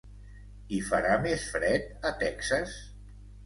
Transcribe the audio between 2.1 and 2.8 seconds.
a Texas?